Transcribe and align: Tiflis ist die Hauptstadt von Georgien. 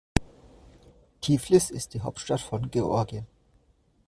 Tiflis 1.21 1.69
ist 1.69 1.93
die 1.93 2.01
Hauptstadt 2.01 2.41
von 2.41 2.71
Georgien. 2.71 3.27